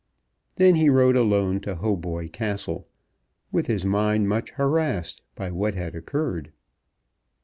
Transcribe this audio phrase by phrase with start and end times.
[0.55, 2.87] Then he rode alone to Hautboy Castle,
[3.51, 6.51] with his mind much harassed by what had occurred.